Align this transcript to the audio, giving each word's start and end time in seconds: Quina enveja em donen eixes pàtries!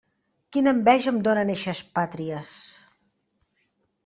Quina 0.55 0.71
enveja 0.75 1.11
em 1.11 1.19
donen 1.27 1.51
eixes 1.57 1.83
pàtries! 1.99 2.55